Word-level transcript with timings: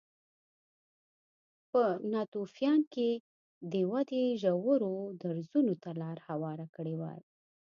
په 1.71 1.83
ناتوفیان 2.11 2.79
کې 2.93 3.09
دې 3.71 3.81
ودې 3.91 4.23
ژورو 4.41 4.95
درزونو 5.21 5.73
ته 5.83 5.89
لار 6.01 6.17
هواره 6.27 6.67
کړې 6.75 6.95
وای 7.01 7.21